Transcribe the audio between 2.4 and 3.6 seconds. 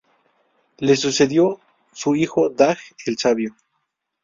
Dag el Sabio.